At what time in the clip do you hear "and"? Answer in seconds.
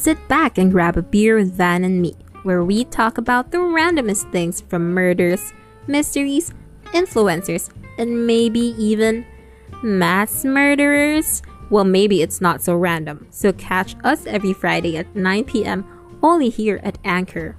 0.56-0.72, 1.84-2.00, 7.98-8.26